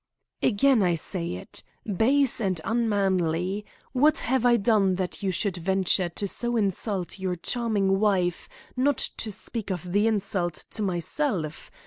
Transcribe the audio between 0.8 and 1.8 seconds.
I say it